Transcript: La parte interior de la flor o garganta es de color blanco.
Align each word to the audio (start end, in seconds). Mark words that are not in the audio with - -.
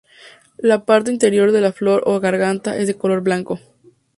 La 0.57 0.83
parte 0.85 1.11
interior 1.11 1.51
de 1.51 1.61
la 1.61 1.71
flor 1.73 2.01
o 2.07 2.19
garganta 2.19 2.75
es 2.75 2.87
de 2.87 2.97
color 2.97 3.21
blanco. 3.21 3.59